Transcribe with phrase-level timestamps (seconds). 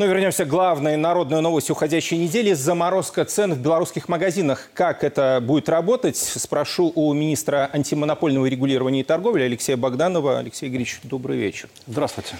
[0.00, 2.52] Ну, вернемся к главной народной новости уходящей недели.
[2.52, 4.70] Заморозка цен в белорусских магазинах.
[4.72, 10.38] Как это будет работать, спрошу у министра антимонопольного регулирования и торговли Алексея Богданова.
[10.38, 11.68] Алексей Игоревич, добрый вечер.
[11.88, 12.36] Здравствуйте.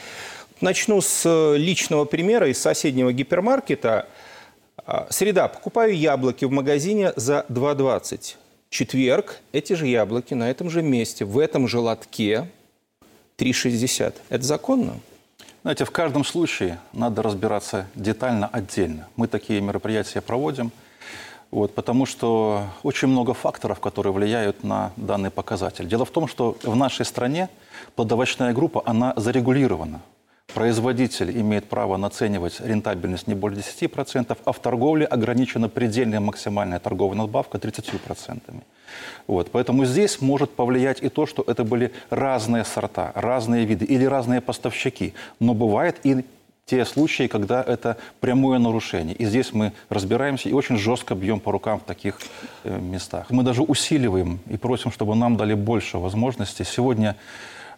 [0.60, 4.06] Начну с личного примера из соседнего гипермаркета.
[4.86, 5.48] А, среда.
[5.48, 8.36] Покупаю яблоки в магазине за 2,20.
[8.70, 9.40] Четверг.
[9.50, 12.46] Эти же яблоки на этом же месте, в этом же лотке
[13.36, 14.14] 3,60.
[14.28, 15.00] Это законно?
[15.68, 19.06] Знаете, в каждом случае надо разбираться детально, отдельно.
[19.16, 20.72] Мы такие мероприятия проводим,
[21.50, 25.86] вот, потому что очень много факторов, которые влияют на данный показатель.
[25.86, 27.50] Дело в том, что в нашей стране
[27.96, 30.00] плодовочная группа, она зарегулирована.
[30.54, 37.18] Производитель имеет право наценивать рентабельность не более 10%, а в торговле ограничена предельная максимальная торговая
[37.18, 38.40] надбавка 30%.
[39.26, 39.50] Вот.
[39.50, 44.40] Поэтому здесь может повлиять и то, что это были разные сорта, разные виды или разные
[44.40, 45.12] поставщики.
[45.38, 46.24] Но бывает и
[46.64, 49.14] те случаи, когда это прямое нарушение.
[49.16, 52.18] И здесь мы разбираемся и очень жестко бьем по рукам в таких
[52.64, 53.26] э, местах.
[53.30, 56.64] Мы даже усиливаем и просим, чтобы нам дали больше возможностей.
[56.64, 57.16] Сегодня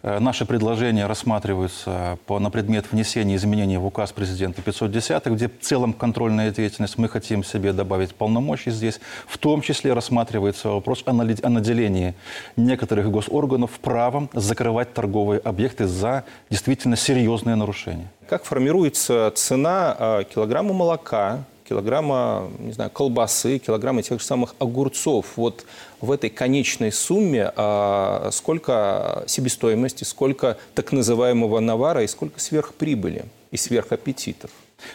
[0.03, 5.93] наши предложения рассматриваются по, на предмет внесения изменений в указ президента 510, где в целом
[5.93, 6.97] контрольная деятельность.
[6.99, 9.01] Мы хотим себе добавить полномочий здесь.
[9.27, 12.15] В том числе рассматривается вопрос о наделении
[12.57, 18.11] некоторых госорганов правом закрывать торговые объекты за действительно серьезные нарушения.
[18.29, 25.27] Как формируется цена э, килограмма молока, килограмма, не знаю, колбасы, килограмма тех же самых огурцов.
[25.37, 25.65] Вот
[26.01, 33.57] в этой конечной сумме а, сколько себестоимости, сколько так называемого навара и сколько сверхприбыли и
[33.57, 34.51] сверхаппетитов?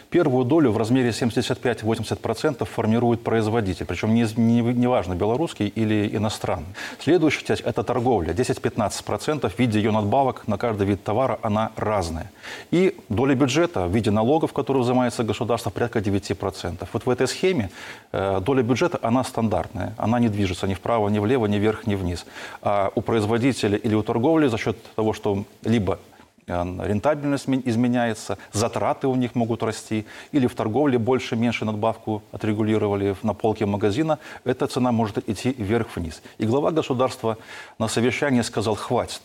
[0.09, 6.67] Первую долю в размере 75-80% формирует производитель, причем не, не, не белорусский или иностранный.
[6.99, 8.33] Следующая часть– это торговля.
[8.33, 12.31] 10-15% в виде ее надбавок на каждый вид товара, она разная.
[12.71, 16.87] И доля бюджета в виде налогов, которые взимается государство, порядка 9%.
[16.93, 17.69] Вот в этой схеме
[18.11, 19.93] э, доля бюджета, она стандартная.
[19.97, 22.25] Она не движется ни вправо, ни влево, ни вверх, ни вниз.
[22.61, 25.99] А у производителя или у торговли за счет того, что либо
[26.47, 33.65] рентабельность изменяется, затраты у них могут расти, или в торговле больше-меньше надбавку отрегулировали на полке
[33.65, 36.21] магазина, эта цена может идти вверх-вниз.
[36.37, 37.37] И глава государства
[37.79, 39.21] на совещании сказал, хватит,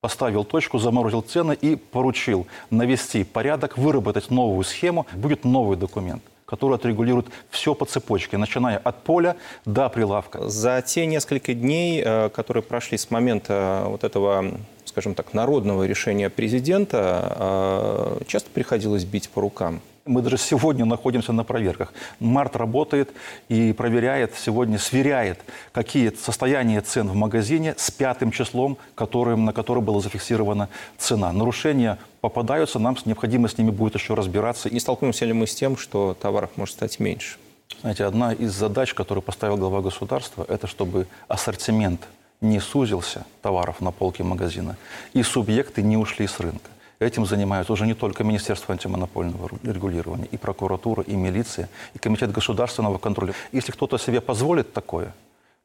[0.00, 6.74] поставил точку, заморозил цены и поручил навести порядок, выработать новую схему, будет новый документ который
[6.74, 10.48] отрегулирует все по цепочке, начиная от поля до прилавка.
[10.48, 14.58] За те несколько дней, э, которые прошли с момента вот этого
[14.90, 19.80] скажем так, народного решения президента, а, часто приходилось бить по рукам?
[20.04, 21.92] Мы даже сегодня находимся на проверках.
[22.18, 23.10] Март работает
[23.48, 25.38] и проверяет, сегодня сверяет,
[25.72, 30.68] какие состояния цен в магазине с пятым числом, которым, на которое была зафиксирована
[30.98, 31.32] цена.
[31.32, 34.70] Нарушения попадаются, нам необходимо с ними будет еще разбираться.
[34.70, 37.36] Не столкнемся ли мы с тем, что товаров может стать меньше?
[37.82, 42.00] Знаете, одна из задач, которую поставил глава государства, это чтобы ассортимент
[42.40, 44.76] не сузился товаров на полке магазина,
[45.12, 46.70] и субъекты не ушли с рынка.
[46.98, 52.98] Этим занимаются уже не только Министерство антимонопольного регулирования, и прокуратура, и милиция, и Комитет государственного
[52.98, 53.32] контроля.
[53.52, 55.14] Если кто-то себе позволит такое,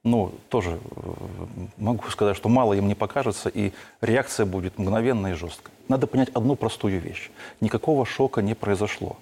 [0.06, 1.12] ну, тоже э,
[1.78, 5.74] могу сказать, что мало им не покажется, и реакция будет мгновенная и жесткая.
[5.90, 7.31] Надо понять одну простую вещь.
[7.59, 9.18] Никакого шока не произошло.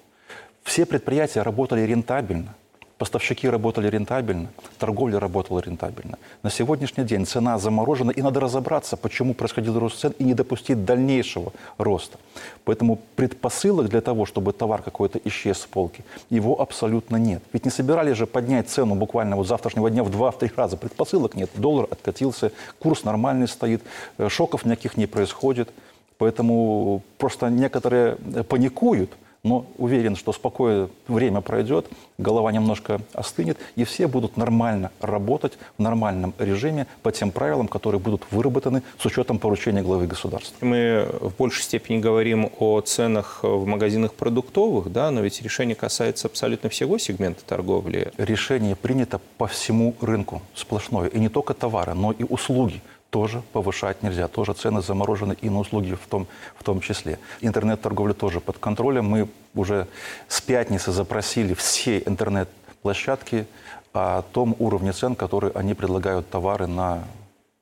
[0.62, 2.54] Все предприятия работали рентабельно.
[2.98, 6.16] Поставщики работали рентабельно, торговля работала рентабельно.
[6.44, 10.84] На сегодняшний день цена заморожена, и надо разобраться, почему происходил рост цен, и не допустить
[10.84, 12.18] дальнейшего роста.
[12.64, 17.42] Поэтому предпосылок для того, чтобы товар какой-то исчез с полки, его абсолютно нет.
[17.52, 20.76] Ведь не собирались же поднять цену буквально вот завтрашнего дня в 2-3 раза.
[20.76, 21.50] Предпосылок нет.
[21.56, 23.82] Доллар откатился, курс нормальный стоит,
[24.18, 25.68] э, шоков никаких не происходит.
[26.16, 28.14] Поэтому просто некоторые
[28.48, 29.10] паникуют–
[29.44, 31.86] но уверен, что спокойное время пройдет,
[32.18, 38.00] голова немножко остынет, и все будут нормально работать в нормальном режиме по тем правилам, которые
[38.00, 40.64] будут выработаны с учетом поручения главы государства.
[40.64, 46.26] Мы в большей степени говорим о ценах в магазинах продуктовых, да, но ведь решение касается
[46.26, 48.12] абсолютно всего сегмента торговли.
[48.16, 52.80] Решение принято по всему рынку сплошное, и не только товары, но и услуги
[53.14, 54.26] тоже повышать нельзя.
[54.26, 56.26] Тоже цены заморожены и на услуги в том,
[56.56, 57.20] в том числе.
[57.42, 59.04] Интернет-торговля тоже под контролем.
[59.04, 59.86] Мы уже
[60.26, 63.46] с пятницы запросили все интернет-площадки
[63.92, 67.04] о том уровне цен, которые они предлагают товары на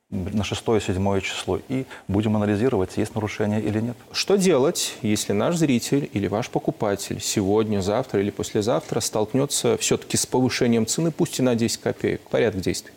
[0.09, 3.97] на 6-7 число и будем анализировать, есть нарушения или нет.
[4.11, 10.25] Что делать, если наш зритель или ваш покупатель сегодня, завтра или послезавтра столкнется все-таки с
[10.27, 12.21] повышением цены, пусть и на 10 копеек?
[12.29, 12.93] Порядок действий.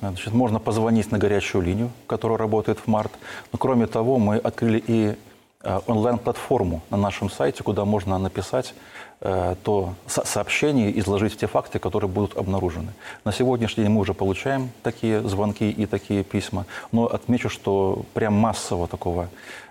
[0.00, 3.12] Значит, можно позвонить на горячую линию, которая работает в март.
[3.52, 5.14] Но кроме того, мы открыли и
[5.62, 8.74] э, онлайн-платформу на нашем сайте, куда можно написать
[9.20, 12.92] э, то со- сообщение, изложить те факты, которые будут обнаружены.
[13.24, 18.34] На сегодняшний день мы уже получаем такие звонки и такие письма, но отмечу, что прям
[18.34, 19.28] массового такого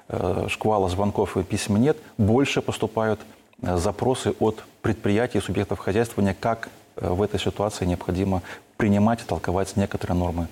[0.07, 1.97] э, шквала звонков и писем нет.
[2.17, 3.19] Больше поступают
[3.61, 8.43] э, запросы от предприятий субъектов хозяйствования, как в этой ситуации необходимо
[8.83, 10.47] принимать и толковать некоторые нормы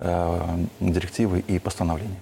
[0.00, 2.20] э, директивы и постановления.